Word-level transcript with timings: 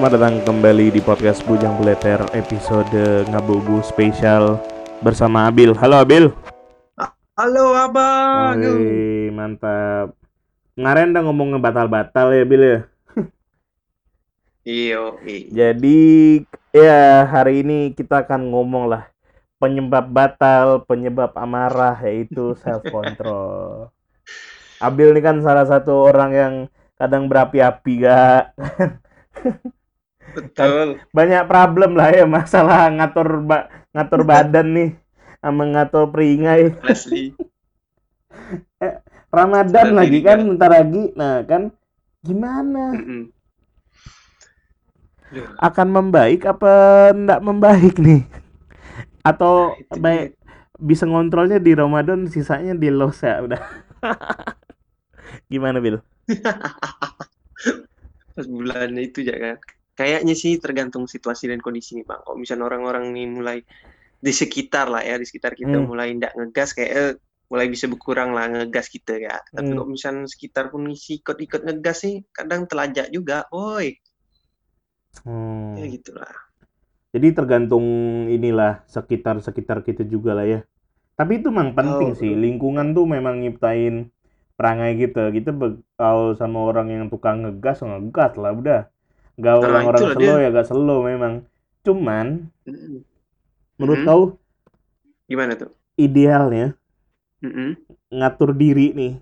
Selamat 0.00 0.16
datang 0.16 0.40
kembali 0.48 0.96
di 0.96 1.00
podcast 1.04 1.44
Bujang 1.44 1.76
Buleter 1.76 2.24
episode 2.32 2.88
Ngabubu 3.28 3.84
spesial 3.84 4.56
bersama 5.04 5.44
Abil. 5.44 5.76
Halo 5.76 6.00
Abil. 6.00 6.32
Halo 7.36 7.76
abang. 7.76 8.56
Woi, 8.64 9.28
mantap. 9.28 10.16
Kemarin 10.72 11.12
udah 11.12 11.20
ngomong 11.20 11.48
ngebatal-batal 11.52 12.32
ya 12.32 12.48
Bil 12.48 12.62
ya. 12.64 12.78
Iyo, 14.80 15.20
Jadi 15.52 16.00
ya 16.72 17.28
hari 17.28 17.60
ini 17.60 17.92
kita 17.92 18.24
akan 18.24 18.56
ngomong 18.56 18.88
lah 18.88 19.04
penyebab 19.60 20.08
batal, 20.08 20.80
penyebab 20.88 21.36
amarah 21.36 22.00
yaitu 22.08 22.56
self 22.64 22.88
control. 22.88 23.92
Abil 24.80 25.12
ini 25.12 25.20
kan 25.20 25.44
salah 25.44 25.68
satu 25.68 25.92
orang 26.08 26.32
yang 26.32 26.54
kadang 26.96 27.28
berapi-api 27.28 27.92
gak 28.00 28.56
betul. 30.34 31.02
banyak 31.10 31.42
problem 31.50 31.98
lah 31.98 32.10
ya 32.14 32.26
masalah 32.26 32.90
ngatur 32.90 33.42
ba 33.44 33.58
ngatur 33.90 34.22
badan 34.22 34.68
nih 34.76 34.90
sama 35.40 35.64
ngatur 35.64 36.12
peringai. 36.12 36.76
Asli. 36.84 37.32
Ramadan 39.30 39.94
Berarti 39.94 39.98
lagi 39.98 40.18
kan 40.26 40.38
bentar 40.42 40.70
lagi. 40.70 41.04
Nah 41.14 41.42
kan 41.46 41.70
gimana? 42.20 42.94
Mm-mm. 42.94 43.22
Duh, 45.30 45.46
akan 45.62 45.88
membaik 45.94 46.42
apa 46.42 46.72
enggak 47.14 47.40
membaik 47.40 47.94
nih? 48.02 48.26
Atau 49.22 49.78
itu 49.78 49.94
baik 49.94 50.34
bisa 50.80 51.06
ngontrolnya 51.06 51.62
di 51.62 51.76
Ramadan 51.76 52.26
sisanya 52.26 52.74
di 52.74 52.90
los 52.90 53.22
ya 53.22 53.38
udah. 53.38 53.62
Gimana 55.52 55.78
Bil? 55.78 56.02
Pas 58.34 58.46
bulannya 58.50 59.06
itu 59.06 59.22
ya 59.22 59.38
kan. 59.38 59.56
Kayaknya 60.00 60.32
sih 60.32 60.56
tergantung 60.56 61.04
situasi 61.04 61.44
dan 61.52 61.60
kondisi 61.60 62.00
nih 62.00 62.08
bang. 62.08 62.20
Kalau 62.24 62.36
misalnya 62.40 62.64
orang-orang 62.72 63.12
nih 63.12 63.26
mulai 63.28 63.58
di 64.16 64.32
sekitar 64.32 64.88
lah 64.88 65.04
ya, 65.04 65.20
di 65.20 65.28
sekitar 65.28 65.52
kita 65.52 65.76
Hmm. 65.76 65.92
mulai 65.92 66.16
ndak 66.16 66.32
ngegas 66.40 66.72
kayak 66.72 66.92
eh, 66.96 67.12
mulai 67.52 67.66
bisa 67.68 67.84
berkurang 67.92 68.32
lah 68.32 68.48
ngegas 68.48 68.88
kita 68.88 69.20
ya. 69.20 69.36
Tapi 69.52 69.68
Hmm. 69.68 69.76
kalau 69.76 69.88
misalnya 69.92 70.24
sekitar 70.24 70.72
pun 70.72 70.88
isi 70.88 71.20
ikut-ikut 71.20 71.60
ngegas 71.68 71.98
sih 72.00 72.24
kadang 72.32 72.64
telajak 72.64 73.12
juga. 73.12 73.44
Woi, 73.52 73.92
Hmm. 75.26 75.76
ya 75.76 75.84
gitulah. 75.90 76.32
Jadi 77.10 77.28
tergantung 77.34 77.84
inilah 78.30 78.86
sekitar-sekitar 78.86 79.82
kita 79.82 80.06
juga 80.06 80.32
lah 80.32 80.46
ya. 80.46 80.60
Tapi 81.18 81.42
itu 81.42 81.50
memang 81.52 81.74
penting 81.76 82.14
Oh. 82.14 82.16
sih. 82.16 82.32
Lingkungan 82.32 82.96
tuh 82.96 83.04
memang 83.04 83.42
nyiptain 83.42 84.08
perangai 84.56 84.94
kita. 84.96 85.28
Kita 85.34 85.50
be- 85.52 85.82
kalau 85.98 86.32
sama 86.38 86.62
orang 86.64 86.88
yang 86.88 87.04
tukang 87.12 87.44
ngegas, 87.44 87.82
ngegas 87.82 88.32
lah 88.38 88.54
udah. 88.54 88.80
Gaul 89.40 89.64
Nah, 89.64 89.72
yang 89.74 89.88
orang 89.88 90.00
itulah 90.00 90.14
slow 90.14 90.36
dia. 90.36 90.44
ya 90.44 90.48
gak 90.52 90.68
slow 90.68 90.98
memang. 91.02 91.34
Cuman 91.80 92.26
Mm-mm. 92.64 93.00
menurut 93.76 94.00
Mhm. 94.00 94.06
kau 94.06 94.22
Gimana 95.26 95.52
tuh? 95.56 95.70
idealnya 95.96 96.74
Mm-mm. 97.40 97.70
ngatur 98.10 98.50
diri 98.52 98.92
nih 98.92 99.12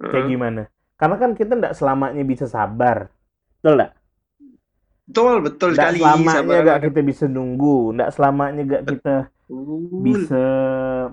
kayak 0.00 0.14
Heeh. 0.14 0.24
gimana? 0.26 0.62
Karena 0.94 1.16
kan 1.16 1.30
kita 1.32 1.52
ndak 1.56 1.74
selamanya 1.74 2.22
bisa 2.22 2.46
sabar. 2.46 3.08
Betul 3.58 3.72
nggak? 3.76 3.92
Betul, 5.06 5.34
betul 5.42 5.68
Nggak 5.74 5.90
sekali. 5.90 5.98
selamanya 5.98 6.58
gak 6.62 6.78
banget. 6.78 6.86
kita 6.86 7.00
bisa 7.02 7.24
nunggu. 7.26 7.76
Ndak 7.92 8.10
selamanya 8.14 8.62
gak 8.64 8.84
kita 8.86 9.14
Betul. 9.26 9.78
bisa 9.98 10.44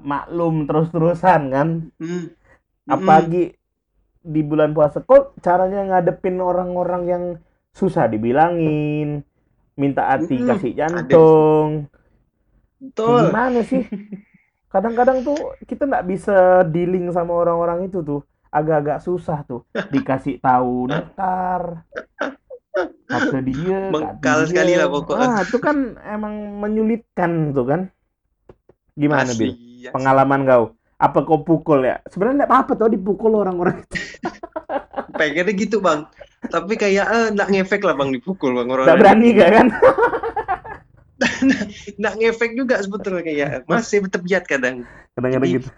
maklum 0.03 0.55
terus-terusan 0.65 1.41
kan. 1.49 1.69
Hmm. 1.97 2.25
apalagi 2.87 3.51
di 4.23 4.41
bulan 4.41 4.71
puasa 4.71 4.99
kok 5.01 5.35
caranya 5.39 5.83
ngadepin 5.83 6.39
orang-orang 6.39 7.03
yang 7.03 7.23
susah 7.79 8.05
dibilangin. 8.11 9.09
Minta 9.81 10.03
hati 10.11 10.35
Mm-mm. 10.35 10.47
kasih 10.47 10.73
jantung. 10.79 11.69
Betul. 12.81 13.23
gimana 13.29 13.59
sih? 13.65 13.83
Kadang-kadang 14.73 15.23
tuh 15.27 15.37
kita 15.69 15.83
nggak 15.89 16.05
bisa 16.11 16.65
dealing 16.73 17.09
sama 17.15 17.33
orang-orang 17.41 17.87
itu 17.87 17.99
tuh. 18.03 18.21
Agak-agak 18.51 18.99
susah 19.05 19.37
tuh. 19.49 19.61
Dikasih 19.93 20.35
tahu 20.43 20.89
ntar 20.93 21.63
kata 23.07 23.37
dia 23.47 23.79
Mengkal 23.93 24.39
kata 24.39 24.47
sekali 24.49 24.73
lah 24.79 24.87
pokoknya. 24.91 25.27
ah 25.27 25.37
itu 25.45 25.57
kan 25.65 25.77
emang 26.15 26.33
menyulitkan 26.61 27.31
tuh 27.55 27.65
kan. 27.71 27.81
Gimana 29.01 29.31
Asli, 29.31 29.39
bil? 29.39 29.51
Asli. 29.55 29.89
pengalaman 29.93 30.41
kau. 30.49 30.63
Apa 30.97 31.19
kau 31.27 31.45
pukul 31.45 31.85
ya? 31.85 32.01
Sebenarnya 32.09 32.45
nggak 32.45 32.51
apa-apa 32.51 32.71
tuh 32.79 32.89
dipukul 32.95 33.33
orang-orang 33.37 33.77
Pengennya 35.17 35.53
gitu 35.57 35.77
bang. 35.81 36.05
Tapi 36.47 36.73
kayak 36.75 37.05
eh, 37.07 37.27
nggak 37.33 37.49
ngefek 37.51 37.81
lah 37.83 37.93
bang 37.93 38.09
dipukul 38.11 38.51
bang 38.53 38.67
orang. 38.67 38.85
nggak 38.87 38.99
berani 38.99 39.27
gak 39.33 39.51
kan 39.51 39.67
Nggak 41.99 42.13
ngefek 42.17 42.51
juga 42.53 42.75
sebetulnya 42.79 43.23
kayak 43.25 43.49
masih 43.65 44.05
bertebiat 44.05 44.43
kadang. 44.45 44.85
kadang-kadang 45.13 45.49
Jadi- 45.49 45.57
gitu 45.61 45.69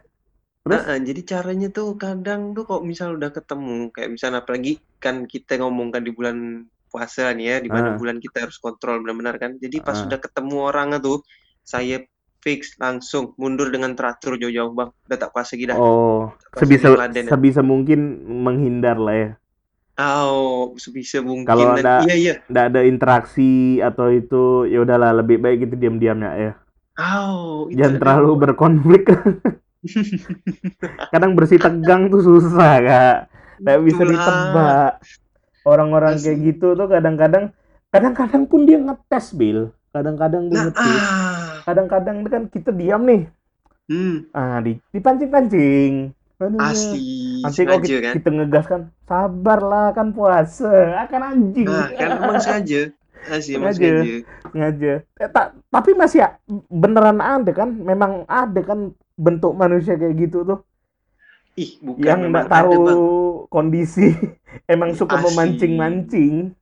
Terus? 0.59 0.83
Nah, 0.85 0.99
jadi 0.99 1.21
caranya 1.23 1.69
tuh 1.71 1.95
kadang 1.95 2.51
tuh 2.51 2.67
kok 2.67 2.83
misal 2.83 3.15
udah 3.15 3.31
ketemu 3.31 3.89
kayak 3.95 4.11
misalnya 4.11 4.43
apalagi 4.43 4.83
kan 4.99 5.23
kita 5.23 5.55
ngomongkan 5.55 6.03
di 6.03 6.11
bulan 6.11 6.67
puasa 6.91 7.31
nih 7.31 7.45
ya 7.47 7.55
di 7.63 7.69
mana 7.71 7.95
bulan 7.95 8.19
kita 8.19 8.43
harus 8.43 8.59
kontrol 8.59 8.99
benar-benar 8.99 9.39
kan. 9.39 9.55
Jadi 9.55 9.79
pas 9.79 9.95
Ah. 9.95 10.05
udah 10.05 10.19
ketemu 10.19 10.55
orangnya 10.59 10.99
tuh 10.99 11.23
saya 11.63 12.03
fix 12.43 12.75
langsung 12.75 13.33
mundur 13.39 13.71
dengan 13.71 13.95
teratur 13.95 14.35
jauh-jauh 14.35 14.75
bang. 14.75 14.91
Udah 15.07 15.17
tak 15.17 15.31
kuasa 15.31 15.55
gitu. 15.55 15.71
oh 15.73 16.35
sebisa 16.59 16.91
ya. 16.91 17.07
sebisa 17.31 17.61
mungkin 17.63 17.99
menghindar 18.43 18.99
lah 18.99 19.15
ya 19.15 19.29
Oh, 19.99 20.71
sebisa 20.79 21.19
mungkin 21.19 21.43
Kalau 21.43 21.75
ada- 21.75 22.07
iya 22.07 22.15
iya. 22.15 22.33
ada 22.47 22.87
interaksi 22.87 23.83
atau 23.83 24.07
itu 24.07 24.63
ya 24.65 24.79
udahlah 24.79 25.11
lebih 25.11 25.43
baik 25.43 25.67
gitu 25.67 25.75
diam-diam 25.75 26.23
ya. 26.23 26.55
Oh, 26.95 27.67
itu 27.67 27.83
jangan 27.83 27.99
terlalu 27.99 28.31
berkonflik. 28.47 29.11
Kadang 31.11 31.35
bersih 31.35 31.59
tegang 31.59 32.07
tuh 32.07 32.23
susah 32.23 32.73
kak. 32.79 33.15
Nggak 33.59 33.79
bisa 33.83 34.01
ah. 34.01 34.07
ditebak. 34.07 34.91
Orang-orang 35.67 36.15
Asli. 36.15 36.23
kayak 36.25 36.39
gitu 36.47 36.67
tuh 36.75 36.87
kadang-kadang 36.87 37.51
kadang-kadang 37.91 38.43
pun 38.47 38.63
dia 38.63 38.79
ngetes 38.79 39.35
bil. 39.35 39.75
Kadang-kadang 39.91 40.47
dia 40.47 40.55
Nah, 40.55 40.63
ngetes 40.71 41.03
ah. 41.03 41.59
kadang-kadang 41.67 42.17
kan 42.23 42.43
kita 42.47 42.71
diam 42.71 43.03
nih. 43.03 43.27
Hmm, 43.89 44.29
ah 44.31 44.61
di 44.61 44.77
dipancing-pancing 44.93 46.13
Aduh. 46.39 46.59
asli 46.63 47.03
Nanti 47.43 47.63
kok 47.67 47.83
sengaja 47.83 47.87
kita, 47.87 48.03
kan. 48.03 48.13
kita 48.19 48.29
ngegas 48.35 48.65
kan, 48.67 48.81
sabarlah 49.07 49.87
kan 49.91 50.07
puasa, 50.11 50.71
akan 51.07 51.21
anjing. 51.23 51.67
Nah, 51.67 51.87
kan 51.95 52.09
emang 52.19 52.39
sengaja. 52.39 52.81
Asli 53.27 53.51
emang 53.55 53.71
Sengaja. 53.75 53.99
sengaja. 53.99 54.15
Ngaja. 54.55 54.93
Eh, 55.19 55.29
tak, 55.31 55.47
tapi 55.67 55.91
masih 55.95 56.19
ya, 56.23 56.29
beneran 56.67 57.19
ada 57.19 57.51
kan, 57.51 57.69
memang 57.71 58.23
ada 58.27 58.59
kan 58.63 58.91
bentuk 59.15 59.51
manusia 59.55 59.99
kayak 59.99 60.15
gitu 60.15 60.47
tuh, 60.47 60.59
Ih, 61.59 61.75
bukan 61.83 62.07
yang 62.07 62.19
nggak 62.31 62.47
tahu 62.47 62.79
kondisi, 63.51 64.15
emang 64.73 64.95
suka 64.95 65.19
memancing-mancing. 65.19 66.55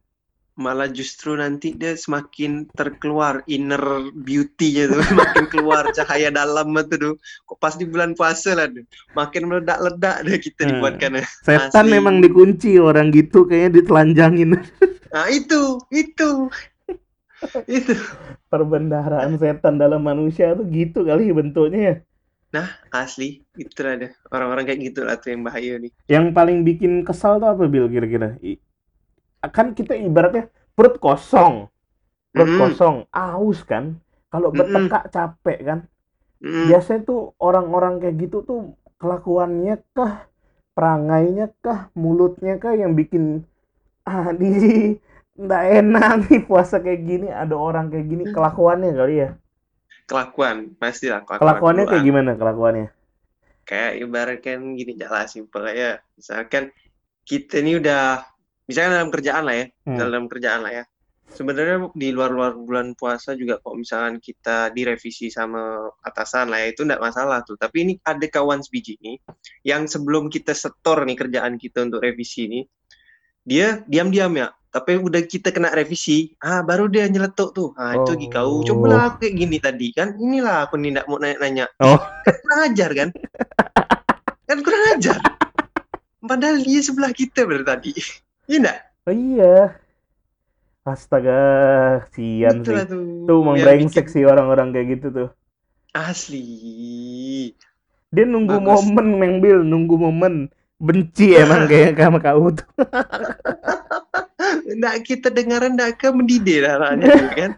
Malah 0.57 0.89
justru 0.89 1.37
nanti 1.37 1.77
dia 1.77 1.93
semakin 1.93 2.65
terkeluar 2.73 3.45
inner 3.45 4.09
beauty-nya 4.11 4.89
tuh, 4.89 5.05
makin 5.21 5.45
keluar 5.53 5.85
cahaya 5.93 6.33
dalam 6.33 6.73
itu 6.73 6.97
tuh. 6.97 7.13
Kok 7.45 7.57
pas 7.61 7.77
di 7.77 7.85
bulan 7.85 8.17
puasa 8.17 8.57
lah 8.57 8.65
tuh, 8.65 8.81
makin 9.13 9.45
meledak-ledak 9.45 10.25
deh 10.25 10.37
kita 10.41 10.65
Hmm. 10.65 10.69
dibuatkan. 10.73 11.11
Setan 11.45 11.85
Asli. 11.85 11.93
memang 11.93 12.25
dikunci 12.25 12.81
orang 12.81 13.13
gitu, 13.13 13.45
kayaknya 13.45 13.85
ditelanjangin. 13.85 14.57
Nah, 15.13 15.29
itu, 15.37 15.77
itu. 15.93 16.49
itu 17.69 17.93
Perbendaharaan 18.49 19.37
setan 19.37 19.77
dalam 19.77 20.01
manusia 20.01 20.57
tuh 20.57 20.65
gitu 20.73 21.05
kali 21.05 21.29
bentuknya 21.29 21.79
ya. 21.79 21.95
asli 22.89 23.45
itu 23.53 23.77
ada 23.85 24.09
orang-orang 24.33 24.65
kayak 24.65 24.79
gitu 24.89 25.05
lah 25.05 25.21
tuh 25.21 25.29
yang 25.35 25.45
bahaya 25.45 25.77
nih 25.77 25.93
Yang 26.09 26.25
paling 26.33 26.65
bikin 26.65 27.05
kesal 27.05 27.37
tuh 27.37 27.53
apa 27.53 27.69
Bil 27.69 27.85
kira-kira? 27.93 28.41
I- 28.41 28.57
Kan 29.55 29.67
kita 29.77 29.93
ibaratnya 29.97 30.49
perut 30.75 30.95
kosong, 31.01 31.67
perut 32.33 32.51
Mm-mm. 32.51 32.57
kosong, 32.57 33.05
aus 33.13 33.59
kan. 33.67 33.97
Kalau 34.33 34.49
bertekak 34.53 35.09
capek 35.15 35.59
kan. 35.67 35.79
Mm-mm. 36.43 36.69
Biasanya 36.69 37.01
tuh 37.09 37.21
orang-orang 37.47 37.93
kayak 38.01 38.15
gitu 38.23 38.37
tuh 38.49 38.59
kelakuannya 39.01 39.75
kah, 39.95 40.27
perangainya 40.75 41.45
kah, 41.65 41.79
mulutnya 41.97 42.53
kah 42.63 42.73
yang 42.77 42.93
bikin 42.99 43.45
ah 44.07 44.29
di 44.41 44.49
nggak 45.43 45.63
enak 45.81 46.07
nih 46.27 46.39
puasa 46.49 46.77
kayak 46.85 47.01
gini 47.09 47.27
ada 47.31 47.55
orang 47.67 47.85
kayak 47.93 48.07
gini 48.11 48.25
kelakuannya 48.35 48.91
kali 48.99 49.15
ya. 49.25 49.29
kelakuan 50.09 50.57
pasti 50.81 51.05
lah 51.13 51.21
kelakuan 51.27 51.63
Kelakuannya 51.63 51.85
kayak 51.89 52.03
gimana 52.07 52.31
kelakuannya? 52.39 52.87
kayak 53.67 53.91
ibarat 54.03 54.37
kan 54.45 54.59
gini 54.79 54.93
jelas 55.01 55.27
simpel 55.35 55.63
ya 55.81 55.99
misalkan 56.17 56.63
kita 57.29 57.53
ini 57.63 57.71
udah 57.81 58.23
misalkan 58.67 58.91
dalam 58.93 59.09
kerjaan 59.09 59.43
lah 59.47 59.55
ya 59.55 59.65
Hmm. 59.87 59.97
dalam 59.97 60.23
kerjaan 60.27 60.61
lah 60.61 60.73
ya. 60.75 60.85
Sebenarnya 61.27 61.91
di 61.91 62.15
luar-luar 62.15 62.55
bulan 62.55 62.95
puasa 62.95 63.35
juga 63.35 63.59
kok 63.59 63.75
misalkan 63.75 64.23
kita 64.23 64.71
direvisi 64.71 65.27
sama 65.27 65.91
atasan 65.99 66.47
lah 66.47 66.63
ya 66.63 66.71
itu 66.71 66.87
enggak 66.87 67.03
masalah 67.03 67.43
tuh. 67.43 67.59
Tapi 67.59 67.77
ini 67.83 67.93
ada 67.99 68.23
kawan 68.23 68.63
sebiji 68.63 68.95
nih 69.03 69.19
yang 69.63 69.87
sebelum 69.87 70.31
kita 70.31 70.55
setor 70.55 71.03
nih 71.03 71.19
kerjaan 71.19 71.59
kita 71.59 71.83
untuk 71.83 71.99
revisi 71.99 72.47
ini 72.47 72.61
dia 73.43 73.83
diam-diam 73.87 74.31
ya. 74.35 74.51
Tapi 74.67 74.99
udah 74.99 75.23
kita 75.23 75.51
kena 75.51 75.71
revisi 75.71 76.31
ah 76.39 76.63
baru 76.63 76.87
dia 76.87 77.07
nyeletuk 77.07 77.51
tuh. 77.51 77.69
Ah 77.75 77.95
itu 77.95 78.15
lagi 78.15 78.27
kau. 78.31 78.47
Oh. 78.47 78.63
cobalah 78.63 79.11
aku 79.11 79.27
kayak 79.27 79.33
gini 79.35 79.57
tadi 79.59 79.87
kan 79.91 80.15
inilah 80.15 80.67
aku 80.67 80.79
nih 80.79 80.95
ndak 80.95 81.05
mau 81.07 81.19
nanya-nanya. 81.19 81.65
Oh. 81.83 81.99
kan 82.23 82.35
kurang 82.39 82.61
ajar 82.71 82.89
kan? 82.95 83.09
Kan 84.47 84.63
kurang 84.63 84.83
ajar. 84.95 85.19
Padahal 86.23 86.63
dia 86.63 86.79
sebelah 86.79 87.11
kita 87.11 87.43
dari 87.43 87.67
tadi 87.67 87.91
iya 88.47 88.57
enggak 88.59 88.77
Oh, 89.07 89.11
iya. 89.13 89.79
Astaga, 90.91 91.33
sian 92.13 92.57
Betul 92.57 92.63
sih. 92.67 92.81
tuh 92.91 93.03
Tuh 93.27 93.39
emang 93.41 93.59
brengsek 93.63 94.05
bikin 94.05 94.07
sih 94.13 94.23
orang-orang 94.31 94.67
kayak 94.73 94.87
gitu 94.97 95.07
tuh. 95.17 95.27
asli 95.93 96.43
Dia 98.15 98.25
nunggu 98.27 98.57
Bagus. 98.57 98.63
momen, 98.67 99.07
Meng 99.19 99.35
Bil, 99.43 99.59
nunggu 99.71 99.95
momen. 100.05 100.33
Benci 100.77 101.33
emang 101.43 101.65
kayak 101.69 101.97
sama 101.97 102.19
kau 102.21 102.47
tuh. 102.57 102.67
enggak 104.71 104.95
kita 105.07 105.27
dengaran 105.33 105.73
enggak 105.75 105.93
ke 106.01 106.07
mendidih 106.13 106.57
darahnya 106.65 107.07
tuh 107.17 107.29
kan 107.37 107.51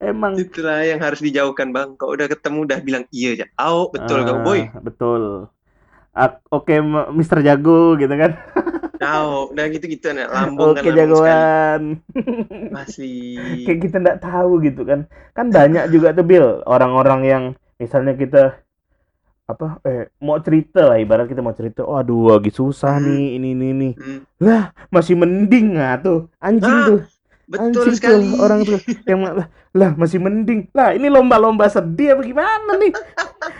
Emang 0.00 0.34
itulah 0.42 0.78
yang 0.90 1.00
harus 1.04 1.20
dijauhkan 1.26 1.68
bang 1.76 1.88
kau 1.98 2.10
udah 2.14 2.26
ketemu 2.32 2.58
udah 2.66 2.78
bilang 2.86 3.04
iya 3.14 3.28
aja 3.38 3.46
au 3.66 3.78
betul 3.94 4.18
kau 4.26 4.38
boy 4.42 4.60
Ah, 4.62 4.74
betul. 4.82 5.48
Ah, 6.14 6.40
Oke, 6.50 6.74
M- 6.82 7.10
Mister 7.18 7.38
Jago 7.46 7.94
gitu 8.00 8.14
kan. 8.14 8.32
au 9.00 9.50
udah 9.50 9.66
gitu 9.68 9.84
gitu 9.86 10.06
nih 10.10 10.26
lambung 10.26 10.70
kan 10.72 10.82
Oke, 10.82 10.86
sekali. 10.86 10.98
jagoan. 10.98 11.82
asli 12.72 13.14
Kayak 13.66 13.78
kita 13.82 13.96
nggak 13.98 14.20
tahu 14.20 14.52
gitu 14.60 14.82
kan. 14.82 15.00
Kan 15.32 15.50
banyak 15.50 15.90
juga 15.90 16.12
tuh 16.12 16.22
Bil, 16.22 16.62
orang-orang 16.64 17.20
yang 17.24 17.44
misalnya 17.76 18.14
kita 18.14 18.42
apa 19.44 19.76
eh 19.84 20.08
mau 20.18 20.40
cerita 20.40 20.88
lah 20.88 20.96
ibarat 20.96 21.28
kita 21.28 21.44
mau 21.44 21.52
cerita 21.52 21.84
oh 21.84 22.00
aduh 22.00 22.32
lagi 22.32 22.48
susah 22.48 22.96
Hmm. 22.96 23.04
nih 23.04 23.26
ini 23.36 23.48
ini 23.52 23.66
ini. 23.70 23.88
Hmm, 23.92 24.20
lah 24.38 24.62
masih 24.88 25.14
mending 25.14 25.76
ah 25.76 25.96
tuh. 25.96 26.30
Anjing 26.38 26.64
Ah, 26.72 26.86
tuh. 26.86 27.00
betul 27.44 27.60
Anjing 27.84 27.92
sekali. 27.92 28.24
tuh 28.24 28.40
orang 28.40 28.60
tuh 28.62 28.78
yang 29.04 29.20
lah, 29.20 29.46
lah 29.70 29.90
masih 29.94 30.16
mending. 30.16 30.70
Lah 30.72 30.96
ini 30.96 31.06
lomba-lomba 31.06 31.68
sedih 31.68 32.16
apa 32.16 32.22
gimana 32.22 32.72
nih? 32.74 32.92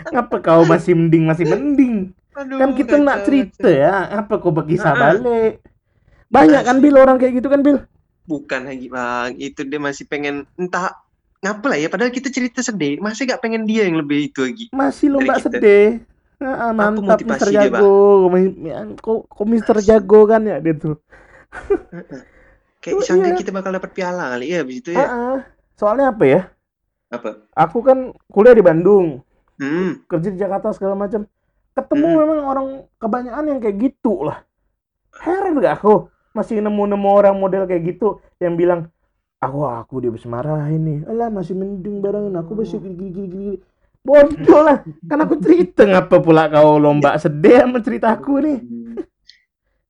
Ngapa 0.08 0.36
kau 0.40 0.62
masih 0.64 0.94
mending 0.94 1.24
masih 1.26 1.44
mending 1.44 1.94
Aduh, 2.34 2.58
kan 2.58 2.70
kita 2.74 2.94
nak 2.98 3.18
cerita 3.22 3.62
kacau. 3.62 3.78
ya 3.78 3.94
apa 4.10 4.34
kau 4.38 4.50
berkisah 4.50 4.90
Ah, 4.90 4.94
ah. 4.94 5.00
balik 5.14 5.52
banyak 6.26 6.62
kan 6.62 6.76
bil 6.82 6.96
orang 6.98 7.16
kayak 7.16 7.38
gitu 7.38 7.46
kan 7.46 7.62
bil? 7.62 7.86
Bukan 8.24 8.66
lagi 8.66 8.90
bang. 8.90 9.38
Itu 9.38 9.62
dia 9.62 9.78
masih 9.78 10.04
pengen 10.04 10.42
entah 10.56 10.98
ngapa 11.38 11.66
lah 11.70 11.78
ya 11.78 11.86
padahal 11.86 12.10
kita 12.10 12.28
cerita 12.28 12.58
sedih. 12.58 12.98
Masih 12.98 13.28
gak 13.28 13.38
pengen 13.38 13.62
dia 13.64 13.86
yang 13.86 14.00
lebih 14.00 14.32
itu 14.32 14.42
lagi. 14.42 14.64
Masih 14.70 15.12
lomba 15.12 15.38
kita. 15.38 15.54
sedih. 15.54 16.02
Ah, 16.42 16.68
ah, 16.68 16.70
mantap 16.74 17.22
motivasi 17.22 17.30
Mister 17.30 17.48
dia? 17.48 17.60
Jago. 17.70 17.94
Kok 18.98 19.18
kok 19.30 19.46
Mister 19.46 19.76
Jago 19.78 20.20
kan 20.26 20.42
ya 20.42 20.58
dia 20.58 20.74
tuh? 20.74 20.96
Kayak 22.82 22.94
Oh, 22.94 23.00
disangka 23.00 23.28
iya. 23.30 23.38
kita 23.38 23.48
bakal 23.48 23.70
dapat 23.72 23.90
piala 23.92 24.34
kali 24.34 24.52
ya 24.52 24.60
habis 24.60 24.76
itu 24.82 24.90
Ah, 24.92 24.98
ya. 24.98 25.06
Ah. 25.06 25.38
soalnya 25.72 26.10
apa 26.10 26.24
ya? 26.26 26.40
Apa? 27.08 27.30
Aku 27.54 27.80
kan 27.80 28.10
kuliah 28.28 28.52
di 28.52 28.60
Bandung. 28.60 29.22
Hmm. 29.54 30.02
Kerja 30.04 30.28
di 30.28 30.36
Jakarta 30.36 30.74
segala 30.74 30.98
macam 30.98 31.24
ketemu 31.74 32.06
Hmm. 32.06 32.18
memang 32.22 32.38
orang 32.44 32.66
kebanyakan 32.96 33.44
yang 33.50 33.58
kayak 33.58 33.76
gitu 33.82 34.22
lah. 34.22 34.42
Heran 35.18 35.58
gak 35.58 35.78
aku? 35.78 36.08
Masih 36.30 36.58
nemu-nemu 36.58 37.08
orang 37.08 37.34
model 37.34 37.66
kayak 37.66 37.94
gitu 37.94 38.18
yang 38.38 38.54
bilang 38.54 38.90
aku 39.38 39.62
aku 39.62 39.94
dia 40.00 40.10
bisa 40.10 40.26
marahin 40.26 40.82
nih. 40.82 40.98
Alah 41.06 41.30
masih 41.30 41.54
mending 41.54 41.98
barangin 41.98 42.34
aku 42.34 42.52
masih 42.54 42.78
gini 42.78 42.94
gini 42.96 43.10
gini, 43.10 43.26
gini. 43.28 43.56
bodoh 44.04 44.60
lah 44.60 44.78
kan 45.08 45.18
aku 45.18 45.38
cerita. 45.38 45.82
Ngapa 45.82 46.20
pula 46.20 46.46
kau 46.46 46.76
lomba 46.76 47.16
sedih 47.16 47.64
sama 47.64 47.78
cerita 47.80 48.12
aku 48.12 48.36
nih 48.38 48.58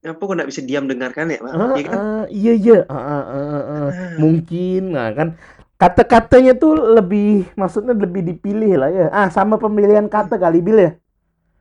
apa 0.04 0.20
kok 0.20 0.36
nggak 0.36 0.50
bisa 0.52 0.60
diam 0.60 0.84
dengarkan 0.84 1.32
ya 1.32 1.40
Ah, 1.40 1.72
Iya 1.72 1.84
kan? 1.88 1.96
ah, 1.96 2.25
iya 2.28 2.52
iya. 2.52 2.78
Ah, 2.86 3.00
ah, 3.00 3.25
ah, 3.25 3.62
ah. 3.64 3.88
mungkin 4.20 4.92
nah 4.92 5.08
kan. 5.16 5.28
Kata-katanya 5.75 6.52
tuh 6.54 6.76
lebih 6.76 7.48
maksudnya 7.56 7.96
lebih 7.96 8.20
dipilih 8.22 8.76
lah 8.76 8.90
ya. 8.92 9.06
Ah 9.08 9.32
sama 9.32 9.56
pemilihan 9.56 10.04
kata 10.06 10.36
kali 10.36 10.60
bil 10.60 10.76
ya 10.76 10.92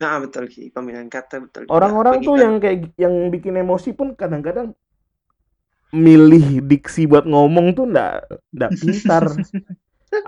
nah 0.03 0.19
betul 0.19 0.51
Ki 0.51 0.67
pemilihan 0.67 1.07
kata 1.07 1.39
betul 1.39 1.63
orang-orang 1.71 2.19
tuh 2.19 2.35
yang 2.35 2.59
kayak 2.59 2.91
yang 3.00 3.31
bikin 3.31 3.55
emosi 3.55 3.95
pun 3.95 4.11
kadang-kadang 4.11 4.75
milih 5.94 6.65
diksi 6.65 7.05
buat 7.05 7.23
ngomong 7.29 7.77
tuh 7.77 7.85
ndak 7.85 8.25
ndak 8.50 8.71
pintar. 8.81 9.23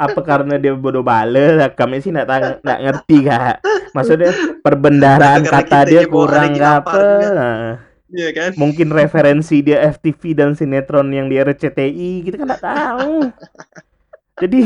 Apa 0.01 0.17
karena 0.25 0.57
dia 0.57 0.73
bodoh 0.73 1.05
bale 1.05 1.61
kami 1.73 2.01
sih 2.01 2.13
ndak 2.13 2.61
ndak 2.61 2.79
ngerti 2.85 3.17
kak. 3.25 3.57
Maksudnya 3.93 4.33
perbendaharaan 4.61 5.45
kata 5.45 5.79
dia 5.85 6.01
kurang 6.09 6.57
nggak 6.57 6.75
apa 6.81 6.97
juga. 6.97 7.29
Nah, 7.31 7.69
iya 8.09 8.29
kan? 8.33 8.51
Mungkin 8.57 8.89
referensi 8.89 9.61
dia 9.61 9.85
FTV 9.93 10.21
dan 10.33 10.57
sinetron 10.57 11.13
yang 11.13 11.29
di 11.29 11.37
RCTI 11.37 12.25
kita 12.25 12.35
kan 12.41 12.45
nggak 12.49 12.65
tahu. 12.65 13.29
Jadi 14.41 14.61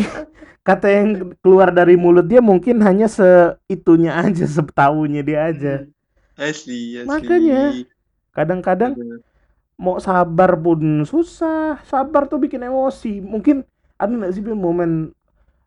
kata 0.69 0.85
yang 0.85 1.33
keluar 1.41 1.73
dari 1.73 1.97
mulut 1.97 2.29
dia 2.29 2.45
mungkin 2.45 2.77
hanya 2.85 3.09
seitunya 3.09 4.13
aja 4.25 4.45
setahunya 4.45 5.21
dia 5.25 5.39
aja. 5.49 5.73
Asli 6.37 7.01
asli. 7.01 7.09
Makanya. 7.09 7.61
kadang-kadang 8.29 8.93
mau 9.75 9.97
sabar 9.97 10.53
pun 10.53 11.01
susah. 11.09 11.81
Sabar 11.89 12.29
tuh 12.29 12.37
bikin 12.37 12.61
emosi. 12.61 13.17
Mungkin 13.17 13.65
ada 13.97 14.13
nggak 14.13 14.31
sih 14.37 14.45
momen 14.45 15.09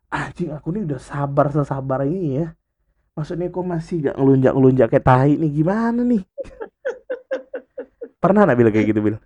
anjing 0.07 0.55
aku 0.55 0.71
nih 0.71 0.87
udah 0.87 1.01
sabar 1.03 1.51
sesabar 1.51 2.07
ini 2.07 2.39
ya. 2.39 2.47
Maksudnya 3.13 3.51
kok 3.53 3.61
masih 3.61 4.09
gak 4.09 4.17
ngelunjak 4.17 4.53
ngelunjak 4.57 4.87
kayak 4.89 5.05
tahi 5.05 5.37
nih 5.37 5.51
gimana 5.53 6.01
nih? 6.01 6.23
Pernah 8.23 8.47
nggak 8.47 8.57
Bil 8.57 8.71
kayak 8.73 8.87
gitu 8.89 9.01
Bil 9.03 9.17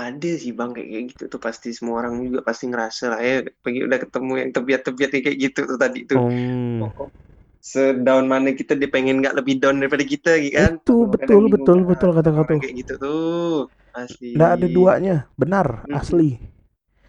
ada 0.00 0.30
sih 0.34 0.52
bang 0.56 0.70
kayak 0.72 0.88
kayak 0.88 1.04
gitu 1.12 1.22
tuh. 1.28 1.40
Pasti 1.42 1.68
semua 1.76 2.00
orang 2.00 2.18
juga 2.24 2.40
pasti 2.40 2.64
ngerasa 2.70 3.04
lah 3.12 3.20
ya 3.20 3.36
pergi 3.60 3.80
udah 3.84 3.98
ketemu 4.00 4.32
yang 4.40 4.50
tebiat-tebiat 4.56 5.10
kayak 5.20 5.38
gitu 5.38 5.60
tuh 5.68 5.78
tadi 5.78 6.00
tuh. 6.08 6.18
Hmm. 6.20 6.88
Kok- 6.96 7.12
sedown 7.60 8.24
mana 8.24 8.56
kita 8.56 8.72
dia 8.72 8.88
pengen 8.88 9.20
nggak 9.20 9.36
lebih 9.36 9.60
down 9.60 9.76
daripada 9.84 10.00
kita 10.00 10.32
gitu 10.40 10.56
kan? 10.56 10.72
Itu, 10.80 10.96
betul, 11.04 11.40
bingung 11.44 11.52
betul, 11.52 11.78
kan, 11.84 11.88
betul 11.92 12.10
kata 12.16 12.28
kau 12.32 12.40
orang 12.40 12.56
tuh. 12.56 12.60
kayak 12.64 12.74
gitu 12.80 12.94
tuh. 12.96 13.56
Asli. 13.92 14.28
Nggak 14.32 14.50
ada 14.56 14.66
duanya. 14.66 15.16
Benar 15.36 15.66
Hmm. 15.84 15.98
asli. 16.00 16.30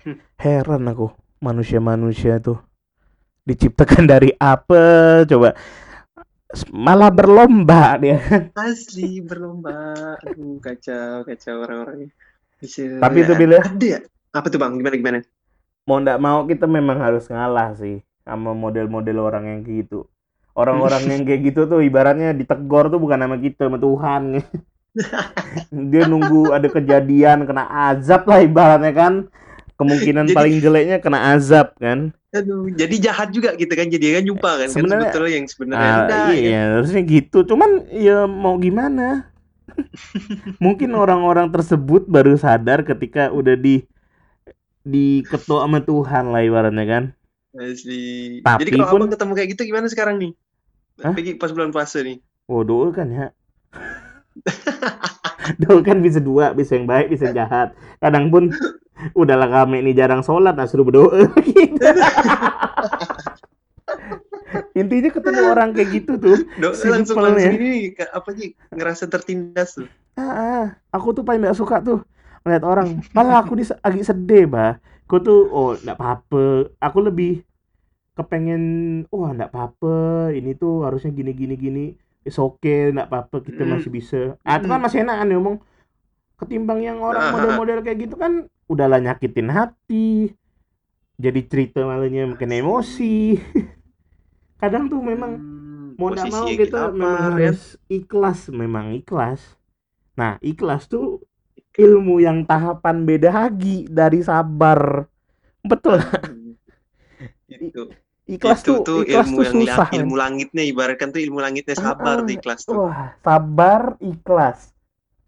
Hmm. 0.01 0.17
heran 0.35 0.83
aku 0.89 1.07
manusia-manusia 1.39 2.41
tuh. 2.41 2.59
Diciptakan 3.45 4.09
dari 4.09 4.33
apa 4.35 4.83
coba. 5.23 5.53
Malah 6.67 7.11
berlomba 7.15 7.95
dia. 7.95 8.19
Asli 8.59 9.23
berlomba. 9.23 9.71
Aduh 10.19 10.59
kacau 10.59 11.23
kacau 11.23 11.63
orang-orangnya 11.63 12.11
bisa 12.61 13.01
Tapi 13.01 13.17
itu, 13.19 13.33
Bil, 13.33 13.51
ya? 13.51 13.61
ada 13.61 13.85
ya 13.85 13.99
apa 14.31 14.47
tuh 14.47 14.55
bang 14.55 14.77
gimana 14.77 14.95
gimana 14.95 15.17
mau 15.83 15.97
ndak 15.97 16.17
mau 16.17 16.45
kita 16.45 16.63
memang 16.63 16.97
harus 16.97 17.25
ngalah 17.27 17.73
sih 17.75 17.99
sama 18.21 18.53
model-model 18.53 19.17
orang 19.19 19.43
yang 19.49 19.59
kayak 19.61 19.77
gitu. 19.83 20.05
Orang-orang 20.53 21.03
yang 21.09 21.21
kayak 21.23 21.41
gitu 21.47 21.65
tuh 21.65 21.81
ibaratnya 21.81 22.31
ditegor 22.31 22.87
tuh 22.87 22.99
bukan 22.99 23.17
sama 23.17 23.35
kita, 23.35 23.65
sama 23.65 23.79
Tuhan. 23.79 24.21
Dia 25.91 26.03
nunggu 26.05 26.51
ada 26.51 26.67
kejadian 26.67 27.43
kena 27.43 27.65
azab 27.89 28.27
lah 28.27 28.39
ibaratnya 28.39 28.91
kan. 28.91 29.13
Kemungkinan 29.75 30.29
Jadi- 30.29 30.37
paling 30.37 30.55
jeleknya 30.59 30.97
kena 31.01 31.33
azab 31.33 31.73
kan. 31.75 32.13
aduh 32.31 32.63
jadi 32.71 33.11
jahat 33.11 33.35
juga 33.35 33.59
gitu 33.59 33.75
kan 33.75 33.91
jadi 33.91 34.15
kan 34.15 34.23
jumpa 34.23 34.49
kan 34.55 34.63
kan 34.63 34.69
Sebenarnya- 34.71 35.11
sebetulnya 35.11 35.31
yang 35.35 35.47
sebenarnya 35.51 35.83
Ah, 35.83 35.99
enggak 35.99 36.23
ya. 36.31 36.39
iya, 36.39 36.61
harusnya 36.79 37.01
gitu. 37.03 37.37
Cuman 37.43 37.69
ya 37.91 38.23
mau 38.23 38.55
gimana? 38.55 39.30
Mungkin 40.63 40.91
orang-orang 40.95 41.51
tersebut 41.51 42.07
baru 42.07 42.35
sadar 42.39 42.83
ketika 42.85 43.29
udah 43.31 43.55
di 43.57 43.83
diketuk 44.81 45.61
sama 45.61 45.79
Tuhan 45.85 46.33
lah 46.33 46.41
ibaratnya 46.41 46.85
kan. 46.89 47.03
Asli. 47.53 48.39
Tapi 48.41 48.61
Jadi 48.65 48.71
kalau 48.79 48.87
pun- 48.89 49.01
abang 49.05 49.11
ketemu 49.11 49.31
kayak 49.35 49.49
gitu 49.53 49.61
gimana 49.67 49.87
sekarang 49.91 50.15
nih? 50.17 50.31
Hah? 51.03 51.15
Pas 51.37 51.51
bulan 51.51 51.69
puasa 51.73 51.99
nih. 52.01 52.21
Oh, 52.47 52.63
doa 52.63 52.91
kan 52.95 53.07
ya. 53.11 53.27
doa 55.61 55.79
kan 55.83 55.99
bisa 55.99 56.19
dua, 56.23 56.55
bisa 56.55 56.79
yang 56.79 56.87
baik, 56.87 57.11
bisa 57.11 57.29
yang 57.29 57.45
jahat. 57.45 57.75
Kadang 57.99 58.31
pun 58.31 58.49
udahlah 59.17 59.49
kami 59.49 59.81
ini 59.83 59.91
jarang 59.91 60.23
sholat, 60.23 60.55
nah 60.55 60.65
suruh 60.69 60.85
berdoa. 60.87 61.27
gitu. 61.47 61.81
Intinya 64.71 65.11
ketemu 65.11 65.41
orang 65.43 65.69
kayak 65.75 65.89
gitu 65.91 66.13
tuh. 66.15 66.37
Do 66.55 66.71
langsung 66.71 67.19
langsung 67.19 67.59
ini 67.59 67.91
ka- 67.91 68.11
apa 68.11 68.29
sih 68.35 68.55
ngerasa 68.71 69.03
tertindas 69.11 69.75
tuh. 69.75 69.87
Ah, 70.15 70.31
ah, 70.31 70.65
aku 70.91 71.11
tuh 71.15 71.23
paling 71.23 71.43
gak 71.43 71.59
suka 71.59 71.79
tuh 71.83 71.99
ngeliat 72.43 72.63
orang. 72.63 72.87
Malah 73.11 73.43
aku 73.43 73.59
dis 73.59 73.71
lagi 73.71 74.03
sedih, 74.03 74.47
bah. 74.47 74.79
Aku 75.07 75.19
tuh, 75.19 75.47
oh, 75.51 75.75
gak 75.75 75.99
apa-apa. 75.99 76.71
Aku 76.79 77.03
lebih 77.03 77.43
kepengen, 78.15 78.63
oh, 79.11 79.27
gak 79.31 79.51
apa-apa. 79.51 80.31
Ini 80.31 80.55
tuh 80.55 80.87
harusnya 80.87 81.11
gini, 81.11 81.31
gini, 81.35 81.55
gini. 81.55 81.85
It's 82.23 82.39
okay, 82.39 82.91
gak 82.95 83.11
apa-apa. 83.11 83.43
Kita 83.43 83.67
Mm. 83.67 83.71
masih 83.75 83.89
bisa. 83.91 84.21
Ah, 84.43 84.59
itu 84.59 84.67
kan 84.71 84.79
Mm. 84.79 84.85
masih 84.87 84.97
enak 85.03 85.15
kan 85.19 85.27
ngomong. 85.31 85.55
Ketimbang 86.39 86.79
yang 86.79 87.03
orang 87.03 87.21
Ah, 87.21 87.27
ah, 87.27 87.29
ah. 87.29 87.33
model-model 87.35 87.79
kayak 87.83 87.99
gitu 88.07 88.15
kan, 88.17 88.47
udahlah 88.65 88.97
nyakitin 88.97 89.51
hati. 89.51 90.33
Jadi 91.21 91.39
cerita 91.45 91.85
malahnya 91.85 92.25
makin 92.25 92.49
emosi. 92.49 93.37
Kadang 94.61 94.83
tuh 94.91 95.01
memang 95.01 95.31
Hmm, 95.35 95.95
mau 95.99 96.09
nggak 96.13 96.27
mau 96.33 96.47
kita 96.59 96.77
apa, 96.89 97.09
memang 97.13 97.31
harus 97.35 97.59
ikhlas 97.91 98.39
memang 98.51 98.95
ikhlas 98.99 99.41
nah 100.19 100.37
ikhlas 100.43 100.87
tuh 100.91 101.23
ilmu 101.77 102.21
yang 102.23 102.43
tahapan 102.49 102.97
beda 103.09 103.31
lagi 103.33 103.87
dari 103.89 104.19
sabar 104.23 105.07
betul 105.65 105.99
Hmm. 106.25 106.55
Itu. 107.67 107.83
ikhlas 108.35 108.59
itu 108.61 108.69
tuh, 108.69 108.79
tuh 108.87 108.99
ikhlas 109.01 109.27
ilmu 109.27 109.37
tuh 109.37 109.45
yang 109.47 109.55
susah 109.55 109.89
ilmu 109.97 110.15
men. 110.15 110.17
langitnya 110.21 110.63
ibaratkan 110.71 111.09
tuh 111.13 111.21
ilmu 111.25 111.39
langitnya 111.45 111.75
sabar 111.83 112.17
Ah, 112.17 112.25
tuh 112.25 112.33
ikhlas 112.37 112.61
tuh. 112.69 112.79
wah 112.79 113.13
sabar 113.25 113.81
ikhlas 114.11 114.59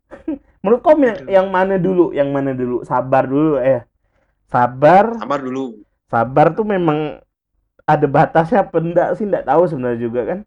menurut 0.63 0.79
kau 0.85 0.95
yang, 0.97 1.17
Aduh. 1.19 1.27
yang 1.27 1.47
mana 1.51 1.75
dulu 1.77 2.11
yang 2.15 2.29
mana 2.31 2.51
dulu 2.55 2.81
sabar 2.87 3.23
dulu 3.27 3.59
eh 3.59 3.83
sabar 4.51 5.05
Sabar 5.19 5.39
dulu. 5.41 5.65
sabar 6.11 6.47
tuh 6.57 6.65
memang 6.67 7.19
ada 7.83 8.07
batasnya 8.07 8.63
apa 8.63 8.77
enggak 8.79 9.09
sih? 9.19 9.25
Enggak 9.27 9.47
tahu 9.47 9.63
sebenarnya 9.67 9.99
juga 9.99 10.21
kan. 10.23 10.39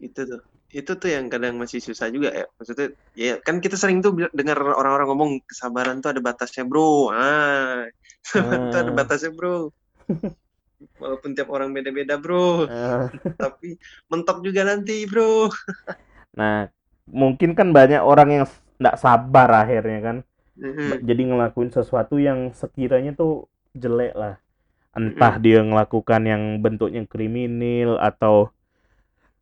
Itu 0.00 0.20
tuh. 0.24 0.40
Itu 0.68 1.00
tuh 1.00 1.08
yang 1.08 1.32
kadang 1.32 1.56
masih 1.56 1.80
susah 1.80 2.12
juga 2.12 2.28
ya. 2.28 2.44
Maksudnya 2.60 2.92
ya 3.16 3.40
kan 3.40 3.60
kita 3.64 3.76
sering 3.80 4.04
tuh 4.04 4.12
dengar 4.36 4.60
orang-orang 4.60 5.08
ngomong 5.08 5.30
kesabaran 5.48 6.04
tuh 6.04 6.12
ada 6.12 6.20
batasnya 6.20 6.68
bro. 6.68 7.08
Ah. 7.08 7.88
Kesabaran 8.24 8.68
tuh 8.72 8.78
ada 8.84 8.92
Ah. 8.92 8.96
batasnya 8.96 9.32
bro. 9.32 9.72
Walaupun 11.00 11.34
tiap 11.34 11.48
orang 11.50 11.72
beda-beda 11.72 12.20
bro. 12.20 12.68
Eh, 12.68 13.04
tapi 13.40 13.80
mentok 14.12 14.44
juga 14.44 14.68
nanti 14.68 15.08
bro. 15.08 15.48
Nah, 16.36 16.68
mungkin 17.08 17.56
kan 17.56 17.72
banyak 17.72 18.04
orang 18.04 18.28
yang 18.30 18.44
nggak 18.78 19.00
sabar 19.00 19.48
akhirnya 19.64 20.00
kan. 20.04 20.16
Mhm. 20.58 21.02
Jadi 21.06 21.22
ngelakuin 21.32 21.70
sesuatu 21.72 22.18
yang 22.20 22.52
sekiranya 22.52 23.16
tuh 23.16 23.48
jelek 23.72 24.14
lah. 24.14 24.36
Entah 24.98 25.34
dia 25.38 25.62
ngelakukan 25.62 26.22
yang 26.26 26.42
bentuknya 26.64 27.06
kriminal 27.06 28.02
atau 28.02 28.50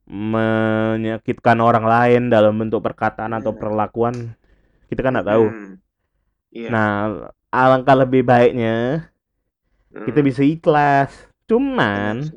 menyakitkan 0.07 1.59
orang 1.59 1.87
lain 1.89 2.23
dalam 2.31 2.55
bentuk 2.61 2.81
perkataan 2.85 3.33
atau 3.35 3.53
perlakuan. 3.57 4.37
Kita 4.87 5.01
kan 5.03 5.19
nggak 5.19 5.29
tahu. 5.33 5.47
Hmm. 5.51 5.73
iya 6.55 6.69
Nah, 6.71 6.91
alangkah 7.51 7.97
lebih 7.99 8.23
baiknya 8.27 9.09
kita 10.05 10.21
Hmm. 10.23 10.29
bisa 10.29 10.43
ikhlas. 10.45 11.11
Cuman 11.51 12.31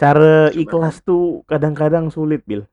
cara 0.00 0.52
Cuman. 0.52 0.62
ikhlas 0.64 0.96
tuh 1.04 1.42
kadang-kadang 1.50 2.08
sulit, 2.08 2.42
Bil. 2.48 2.64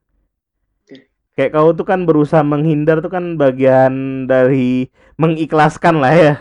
Kayak 1.35 1.51
kau 1.51 1.69
tuh 1.75 1.83
kan 1.83 2.07
berusaha 2.07 2.43
menghindar 2.47 3.03
tuh 3.03 3.11
kan 3.11 3.35
bagian 3.35 4.23
dari 4.31 4.87
mengikhlaskan 5.19 5.99
lah 5.99 6.13
ya. 6.15 6.35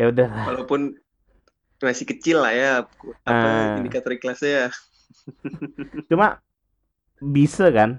Ya 0.00 0.04
udah 0.10 0.28
walaupun 0.48 0.96
masih 1.84 2.06
kecil 2.10 2.36
lah 2.44 2.52
ya 2.54 2.70
apa 3.28 3.48
Ah. 3.48 3.76
indikator 3.78 4.10
ikhlasnya 4.16 4.50
ya 4.50 4.66
Cuma 6.10 6.40
bisa 7.22 7.70
kan? 7.72 7.90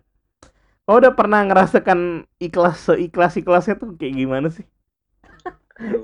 Kau 0.85 1.01
udah 1.01 1.13
pernah 1.17 1.41
ngerasakan 1.47 2.29
ikhlas 2.37 2.77
seikhlas-ikhlasnya 2.85 3.75
tuh 3.81 3.97
kayak 3.97 4.15
gimana 4.21 4.47
sih? 4.53 4.65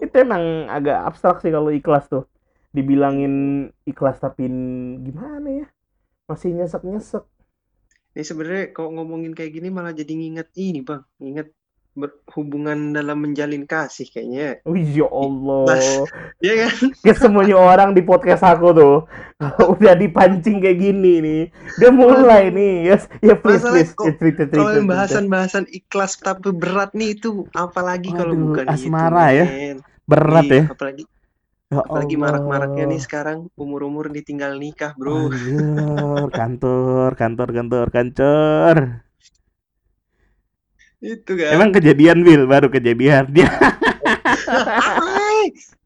Itu 0.03 0.15
emang 0.19 0.67
agak 0.67 0.97
abstrak 1.07 1.38
sih 1.43 1.51
kalau 1.53 1.71
ikhlas 1.71 2.05
tuh. 2.11 2.25
Dibilangin 2.75 3.33
ikhlas 3.85 4.17
tapi 4.19 4.47
gimana 5.05 5.47
ya? 5.47 5.65
Masih 6.27 6.55
nyesek-nyesek. 6.55 7.23
Ini 8.11 8.23
sebenarnya 8.27 8.63
kalau 8.75 8.91
ngomongin 9.00 9.31
kayak 9.31 9.55
gini 9.55 9.69
malah 9.71 9.95
jadi 9.95 10.11
nginget 10.11 10.50
ini 10.59 10.83
bang, 10.83 11.01
nginget 11.21 11.47
berhubungan 11.91 12.95
dalam 12.95 13.19
menjalin 13.19 13.67
kasih 13.67 14.07
kayaknya. 14.07 14.63
Wih, 14.63 15.03
ya 15.03 15.07
Allah. 15.12 15.67
Iya 16.43 16.53
kan? 16.65 16.89
Kayak 17.05 17.17
semuanya 17.21 17.57
orang 17.60 17.93
di 17.93 18.01
podcast 18.01 18.41
aku 18.41 18.74
tuh 18.74 18.95
kalau 19.38 19.65
udah 19.77 19.93
dipancing 19.93 20.57
kayak 20.57 20.79
gini 20.81 21.13
nih, 21.21 21.41
dia 21.77 21.89
mulai 21.93 22.50
nih. 22.50 22.89
Yes, 22.89 23.05
ya 23.21 23.38
please 23.38 23.62
Masalahnya 23.62 23.74
please 23.77 23.91
kok- 23.93 24.07
ya, 24.10 24.13
cerita 24.17 24.41
cerita. 24.50 24.57
Kalau 24.57 24.89
bahasan-bahasan 24.89 25.65
ikhlas 25.69 26.17
tapi 26.17 26.50
berat 26.50 26.98
nih 26.98 27.13
itu 27.13 27.45
apalagi 27.53 28.10
kalau 28.10 28.33
Waduh, 28.33 28.45
bukan 28.50 28.65
asmara 28.71 29.25
gitu, 29.29 29.38
ya. 29.38 29.45
men. 29.45 29.77
berat 30.10 30.45
Ih, 30.50 30.51
ya. 30.51 30.63
Apalagi 30.74 31.03
Ya 31.71 31.79
apalagi 31.88 32.15
marak-maraknya 32.19 32.83
nih 32.83 33.00
sekarang 33.00 33.48
umur-umur 33.55 34.12
ditinggal 34.12 34.60
nikah, 34.60 34.91
Bro. 35.00 35.31
Anjir, 35.31 36.27
kantor, 36.39 37.15
kantor, 37.15 37.48
kantor, 37.55 37.88
kantor. 37.95 38.75
Itu 41.01 41.34
kan. 41.34 41.58
Emang 41.58 41.74
kejadian 41.74 42.22
Bill, 42.22 42.46
baru 42.46 42.70
kejadian 42.70 43.25
dia. 43.36 43.50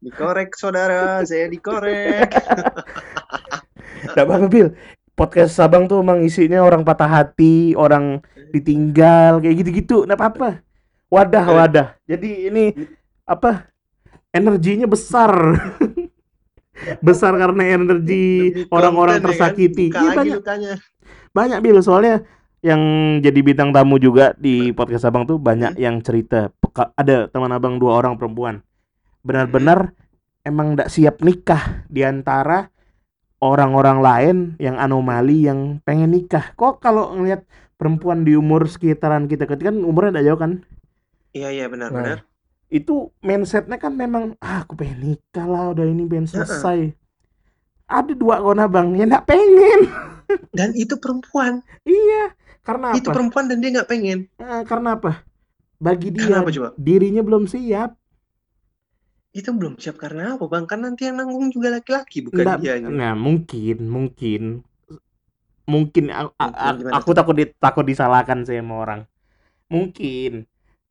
Dikorek 0.04 0.52
saudara, 0.52 1.24
saya 1.24 1.48
dikorek. 1.48 2.28
Gak 4.12 4.24
apa-apa 4.28 4.46
Bill. 4.46 4.76
Podcast 5.16 5.56
Sabang 5.56 5.88
tuh 5.88 6.04
emang 6.04 6.20
isinya 6.20 6.60
orang 6.60 6.84
patah 6.84 7.08
hati, 7.08 7.72
orang 7.72 8.20
ditinggal, 8.52 9.40
kayak 9.40 9.56
gitu-gitu. 9.64 10.04
Gak 10.04 10.20
apa-apa. 10.20 10.60
Wadah, 11.08 11.46
wadah. 11.48 11.88
Jadi 12.04 12.52
ini 12.52 12.64
apa? 13.24 13.72
Energinya 14.36 14.84
besar. 14.84 15.32
besar 17.06 17.32
karena 17.40 17.80
energi 17.80 18.52
orang-orang 18.68 19.16
ya 19.16 19.20
kan? 19.24 19.26
tersakiti. 19.32 19.88
Iya 19.88 20.12
banyak, 20.12 20.36
lukanya. 20.44 20.72
banyak 21.32 21.58
Bill. 21.64 21.80
Soalnya 21.80 22.20
yang 22.60 22.80
jadi 23.20 23.40
bintang 23.40 23.70
tamu 23.70 23.96
juga 23.96 24.32
di 24.34 24.72
podcast 24.72 25.06
Abang 25.06 25.24
tuh 25.24 25.36
banyak 25.36 25.76
Hmm. 25.76 25.80
yang 25.80 25.96
cerita. 26.00 26.48
Peka- 26.56 26.92
ada 26.92 27.28
teman 27.28 27.52
Abang 27.52 27.76
dua 27.76 27.96
orang 27.96 28.16
perempuan. 28.16 28.64
Benar-benar 29.22 29.92
emang 30.42 30.74
nggak 30.74 30.88
siap 30.88 31.20
nikah 31.20 31.84
di 31.86 32.02
antara 32.02 32.70
orang-orang 33.38 33.98
lain 34.00 34.36
yang 34.56 34.76
anomali 34.76 35.44
yang 35.44 35.78
pengen 35.82 36.10
nikah. 36.10 36.54
Kok 36.54 36.80
kalau 36.80 37.12
ngelihat 37.12 37.44
perempuan 37.76 38.24
di 38.24 38.32
umur 38.32 38.64
sekitaran 38.64 39.28
kita 39.28 39.44
ketika 39.44 39.68
kan 39.68 39.84
umurnya 39.84 40.18
udah 40.18 40.24
jauh 40.24 40.40
kan? 40.40 40.52
Iya 41.30 41.48
iya 41.52 41.66
benar 41.68 41.92
Nah, 41.92 41.96
benar. 42.00 42.18
Itu 42.66 43.12
mindsetnya 43.20 43.76
kan 43.76 43.94
memang 43.94 44.34
ah, 44.40 44.64
aku 44.64 44.74
pengen 44.74 45.12
nikah 45.12 45.44
lah 45.44 45.70
udah 45.70 45.84
ini 45.84 46.08
pengen 46.08 46.26
selesai. 46.26 46.96
Ada 47.86 48.16
dua 48.16 48.42
kawan 48.42 48.58
abang 48.58 48.88
yang 48.96 49.06
nggak 49.06 49.28
pengen. 49.28 49.80
Dan 50.50 50.74
itu 50.74 50.98
perempuan, 50.98 51.62
Iya, 51.86 52.34
karena 52.66 52.98
itu 52.98 53.06
apa? 53.06 53.14
perempuan 53.14 53.46
dan 53.46 53.62
dia 53.62 53.70
nggak 53.72 53.88
pengen. 53.88 54.18
Eh, 54.36 54.62
karena 54.66 54.98
apa? 54.98 55.22
Bagi 55.78 56.10
dia 56.10 56.42
apa 56.42 56.50
coba? 56.50 56.68
dirinya 56.74 57.22
belum 57.22 57.46
siap. 57.46 57.94
Itu 59.30 59.52
belum 59.52 59.76
siap 59.76 60.00
karena 60.00 60.34
apa 60.34 60.44
bang? 60.48 60.64
Kan 60.64 60.80
nanti 60.82 61.06
yang 61.06 61.20
nanggung 61.20 61.52
juga 61.52 61.68
laki-laki 61.70 62.24
bukan 62.24 62.40
Nggak- 62.42 62.58
dia. 62.58 62.74
nah, 62.82 63.12
mungkin, 63.12 63.76
mungkin, 63.86 64.42
mungkin 65.66 66.04
a- 66.08 66.32
a- 66.32 66.72
Mungkin 66.72 66.88
aku 66.90 67.10
takut 67.12 67.34
di- 67.36 67.52
takut 67.56 67.84
disalahkan 67.84 68.42
sih 68.42 68.56
sama 68.56 68.74
orang. 68.80 69.00
Mungkin, 69.68 70.46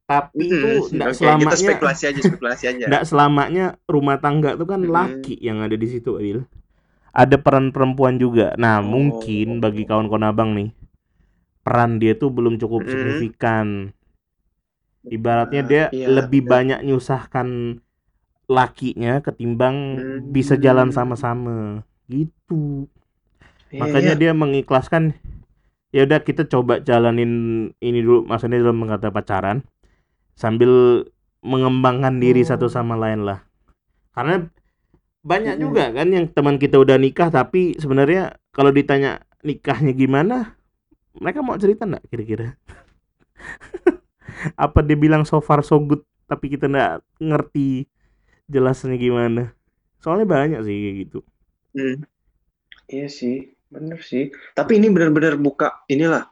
tapi 0.06 0.46
itu 0.46 0.54
Hmm, 0.54 0.94
nggak 0.94 1.10
oke, 1.10 1.16
kita 1.16 1.18
selamanya, 1.18 1.58
spekulasi 1.58 2.04
aja, 2.06 2.22
spekulasi 2.22 2.64
aja. 2.70 2.86
nggak 2.92 3.04
selamanya 3.08 3.66
rumah 3.90 4.22
tangga 4.22 4.54
itu 4.54 4.66
kan 4.68 4.82
Hmm. 4.84 4.94
laki 4.94 5.36
yang 5.42 5.64
ada 5.64 5.74
di 5.74 5.88
situ, 5.90 6.14
Wil. 6.14 6.46
Ada 7.16 7.40
peran 7.40 7.72
perempuan 7.72 8.20
juga. 8.20 8.54
Nah, 8.60 8.78
Oh. 8.78 8.86
mungkin 8.86 9.58
bagi 9.58 9.88
kawan-kawan 9.88 10.28
abang 10.28 10.52
nih, 10.54 10.70
peran 11.66 11.98
dia 11.98 12.14
tuh 12.14 12.30
belum 12.30 12.62
cukup 12.62 12.86
Hmm. 12.86 12.92
signifikan. 12.94 13.68
Ibaratnya 15.06 15.62
Nah, 15.62 15.70
dia 15.70 15.84
iya, 15.90 16.06
lebih 16.10 16.46
benar. 16.46 16.52
banyak 16.54 16.80
nyusahkan 16.86 17.48
lakinya 18.46 19.22
ketimbang 19.22 19.76
Hmm. 19.98 20.20
bisa 20.30 20.54
jalan 20.56 20.94
sama-sama. 20.94 21.82
Gitu. 22.06 22.86
Iya, 23.70 23.82
Makanya 23.82 24.14
iya. 24.14 24.22
dia 24.22 24.32
mengikhlaskan 24.32 25.18
ya 25.90 26.06
udah 26.06 26.22
kita 26.22 26.46
coba 26.46 26.78
jalanin 26.80 27.32
ini 27.80 28.00
dulu 28.02 28.26
maksudnya 28.26 28.62
dalam 28.62 28.78
mengata 28.78 29.10
pacaran 29.10 29.66
sambil 30.36 31.02
mengembangkan 31.42 32.20
diri 32.20 32.46
Oh. 32.46 32.50
satu 32.54 32.68
sama 32.68 32.94
lain 32.94 33.26
lah. 33.26 33.42
Karena 34.12 34.46
banyak 35.22 35.58
Mm-mm. 35.58 35.64
juga 35.66 35.90
kan 35.90 36.08
yang 36.10 36.30
teman 36.30 36.62
kita 36.62 36.78
udah 36.78 36.98
nikah 36.98 37.30
tapi 37.30 37.74
sebenarnya 37.78 38.38
kalau 38.54 38.70
ditanya 38.70 39.26
nikahnya 39.42 39.94
gimana 39.94 40.54
mereka 41.20 41.40
mau 41.44 41.56
cerita 41.60 41.84
nggak 41.88 42.06
kira-kira 42.12 42.48
apa 44.66 44.80
dia 44.86 44.98
bilang 45.00 45.24
so 45.24 45.40
far 45.40 45.64
so 45.66 45.80
good 45.82 46.02
tapi 46.26 46.54
kita 46.54 46.68
nggak 46.68 47.02
ngerti 47.22 47.86
jelasnya 48.50 48.98
gimana 48.98 49.54
soalnya 50.02 50.28
banyak 50.28 50.60
sih 50.62 50.76
kayak 50.76 50.98
gitu 51.08 51.20
Hmm. 51.76 52.08
Iya 52.88 53.08
sih, 53.12 53.52
bener 53.68 54.00
sih. 54.00 54.32
Tapi 54.56 54.80
ini 54.80 54.88
benar-benar 54.88 55.36
buka 55.36 55.84
inilah, 55.92 56.24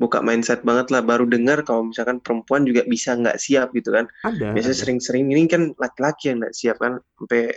buka 0.00 0.24
mindset 0.24 0.64
banget 0.64 0.88
lah. 0.88 1.04
Baru 1.04 1.28
dengar 1.28 1.60
kalau 1.68 1.92
misalkan 1.92 2.18
perempuan 2.24 2.64
juga 2.64 2.88
bisa 2.88 3.12
nggak 3.12 3.36
siap 3.36 3.76
gitu 3.76 3.92
kan. 3.92 4.08
ada 4.24 4.56
Biasanya 4.56 4.76
sering-sering 4.80 5.28
ini 5.28 5.44
kan 5.46 5.76
laki-laki 5.76 6.32
yang 6.32 6.40
nggak 6.40 6.56
siap 6.56 6.80
kan. 6.80 6.96
Sampai 7.20 7.52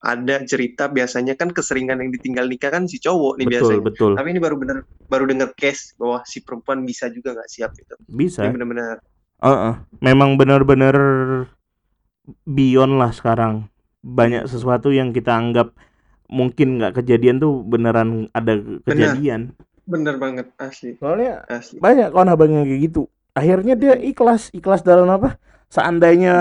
ada 0.00 0.40
cerita 0.48 0.88
biasanya 0.88 1.36
kan 1.36 1.52
keseringan 1.52 2.00
yang 2.00 2.08
ditinggal 2.08 2.48
nikah 2.48 2.72
kan 2.72 2.88
si 2.88 2.96
cowok 2.96 3.36
nih 3.36 3.46
betul 3.46 3.52
biasanya. 3.52 3.82
betul 3.84 4.10
Tapi 4.16 4.28
ini 4.32 4.40
baru 4.40 4.56
bener 4.56 4.78
baru 5.12 5.24
dengar 5.28 5.52
case 5.52 5.92
bahwa 6.00 6.24
si 6.24 6.40
perempuan 6.40 6.80
bisa 6.88 7.12
juga 7.12 7.36
nggak 7.36 7.50
siap 7.52 7.70
gitu. 7.76 7.94
bisa 8.08 8.48
Ini 8.48 8.56
benar-benar 8.56 8.96
Heeh. 9.40 9.74
memang 10.00 10.40
benar-benar 10.40 10.96
beyond 12.48 12.96
lah 12.96 13.12
sekarang 13.12 13.68
banyak 14.00 14.48
sesuatu 14.48 14.88
yang 14.88 15.12
kita 15.12 15.36
anggap 15.36 15.76
mungkin 16.32 16.80
nggak 16.80 17.02
kejadian 17.02 17.42
tuh 17.42 17.60
beneran 17.60 18.30
ada 18.32 18.56
kejadian 18.88 19.52
bener 19.84 20.16
banget 20.16 20.46
asli 20.56 20.94
soalnya 20.96 21.42
asli. 21.50 21.82
banyak 21.82 22.14
kawan 22.14 22.30
abang 22.30 22.52
yang 22.54 22.64
kayak 22.64 22.82
gitu 22.88 23.10
akhirnya 23.34 23.74
dia 23.74 23.94
ikhlas 23.98 24.54
ikhlas 24.54 24.86
dalam 24.86 25.10
apa 25.10 25.36
seandainya 25.68 26.34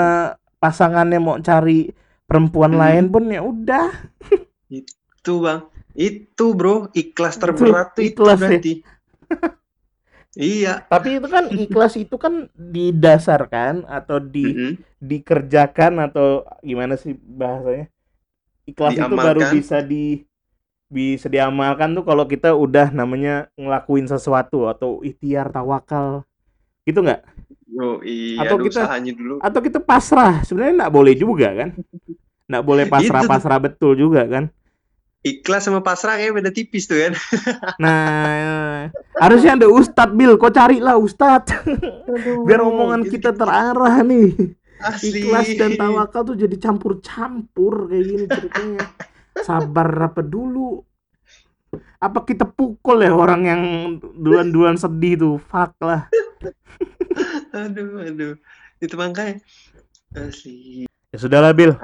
pasangannya 0.62 1.18
mau 1.18 1.42
cari 1.42 1.90
perempuan 2.30 2.74
Hmm. 2.74 2.82
lain 2.82 3.06
pun 3.14 3.24
ya 3.36 3.42
udah 3.44 3.88
Itu 4.70 5.34
bang, 5.46 5.62
itu 6.10 6.46
bro 6.58 6.76
ikhlas 7.02 7.36
terberat 7.44 7.88
tuh 7.98 8.06
itu 8.10 8.14
ikhlas 8.14 8.40
ya. 8.50 8.60
berarti. 8.60 8.74
iya. 10.40 10.74
tapi 10.92 11.18
itu 11.20 11.28
kan 11.30 11.46
ikhlas 11.54 11.94
itu 11.98 12.16
kan 12.18 12.34
didasarkan 12.56 13.86
atau 13.90 14.18
di 14.22 14.46
Mm-mm. 14.46 14.72
dikerjakan 15.02 15.94
atau 16.06 16.28
gimana 16.62 16.96
sih 17.00 17.14
bahasanya 17.16 17.90
ikhlas 18.70 18.96
itu 19.00 19.16
baru 19.18 19.42
Diamalkan. 19.42 19.54
bisa 19.56 19.78
di 19.82 20.26
bisa 20.90 21.28
diamalkan 21.30 21.94
tuh 21.98 22.06
kalau 22.06 22.26
kita 22.26 22.54
udah 22.58 22.90
namanya 22.94 23.50
ngelakuin 23.58 24.10
sesuatu 24.10 24.66
atau 24.66 25.02
ikhtiar 25.06 25.54
tawakal 25.54 26.26
gitu 26.88 27.00
nggak 27.06 27.22
Yo, 27.70 28.02
iya 28.02 28.42
Atau 28.42 28.58
kita- 28.60 28.90
dulu. 29.14 29.38
atau 29.38 29.60
kita 29.62 29.78
pasrah. 29.78 30.42
Sebenarnya 30.42 30.86
nggak 30.86 30.94
boleh 30.94 31.14
juga 31.14 31.54
kan? 31.54 31.70
Nggak 32.50 32.64
boleh 32.66 32.86
pasrah 32.90 33.22
pasrah 33.24 33.60
betul 33.62 33.94
juga 33.94 34.26
kan? 34.26 34.50
Ikhlas 35.20 35.68
sama 35.68 35.84
pasrah 35.84 36.16
kayak 36.16 36.34
beda 36.34 36.50
tipis 36.50 36.88
tuh 36.88 36.98
kan. 36.98 37.14
nah 37.84 38.88
harusnya 39.20 39.54
ada 39.54 39.68
ustadz 39.70 40.16
bil. 40.16 40.40
Kok 40.40 40.50
carilah 40.50 40.98
ustadz. 40.98 41.54
Biar 42.48 42.64
omongan 42.64 43.06
Gitu- 43.06 43.22
kita 43.22 43.36
terarah 43.36 44.02
nih. 44.02 44.34
Asli. 44.80 45.28
ikhlas 45.28 45.60
dan 45.60 45.76
tawakal 45.76 46.24
tuh 46.24 46.40
jadi 46.40 46.56
campur-campur 46.56 47.92
kayak 47.92 48.04
gini 48.08 48.26
ceritanya. 48.26 48.82
Sabar 49.44 50.10
apa 50.10 50.24
dulu? 50.24 50.82
Apa 52.00 52.24
kita 52.24 52.48
pukul 52.48 53.04
ya 53.04 53.12
orang 53.12 53.42
yang 53.44 53.62
duluan-duluan 54.16 54.80
sedih 54.80 55.20
tuh? 55.20 55.36
Fuck 55.38 55.76
lah 55.84 56.08
Aduh, 57.52 58.02
aduh. 58.02 58.34
Itu 58.80 58.96
makanya 58.96 59.40
asli. 60.10 60.90
ya 61.10 61.18
sudahlah 61.18 61.54
Bil 61.54 61.78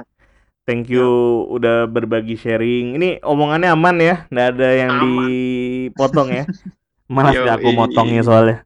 thank 0.65 0.89
you 0.89 1.05
udah 1.49 1.85
berbagi 1.85 2.33
sharing 2.33 2.97
ini 2.97 3.21
omongannya 3.21 3.69
aman 3.69 3.95
ya 4.01 4.15
nggak 4.29 4.47
ada 4.57 4.69
yang 4.73 4.91
Aman. 4.97 5.05
dipotong 5.05 6.29
ya 6.33 6.43
malas 7.13 7.37
deh 7.45 7.53
aku 7.53 7.69
motongnya 7.69 8.21
soalnya 8.21 8.57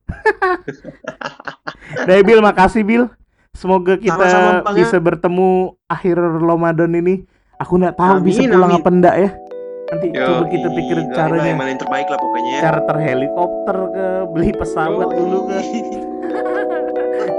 Nah, 2.00 2.22
Bil, 2.22 2.40
makasih 2.40 2.86
Bil. 2.86 3.04
Semoga 3.52 3.98
kita 3.98 4.14
Sama-sama, 4.16 4.52
Bang, 4.62 4.74
ya. 4.78 4.86
bisa 4.86 4.98
bertemu 5.02 5.50
akhir 5.90 6.16
Ramadan 6.22 6.92
ini. 6.94 7.26
Aku 7.58 7.76
nggak 7.76 7.98
tahu 7.98 8.22
Amin, 8.22 8.26
bisa 8.30 8.46
pulang 8.46 8.72
amin. 8.72 8.80
apa 8.80 8.90
enggak 8.94 9.16
ya. 9.18 9.30
Nanti 9.90 10.06
Yo, 10.14 10.22
coba 10.24 10.44
kita 10.48 10.68
pikir 10.70 10.98
caranya. 11.12 11.52
yang 11.58 11.82
terbaik 11.82 12.08
lah 12.08 12.20
pokoknya 12.22 12.52
ya. 12.56 12.62
Charter 12.62 12.98
helikopter 13.02 13.78
ke, 13.90 14.06
beli 14.32 14.52
pesawat 14.54 15.08
Yoi. 15.10 15.18
dulu 15.18 15.40
ke, 15.50 15.58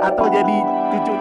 atau 0.00 0.26
jadi 0.32 0.56
cucunya 0.90 1.19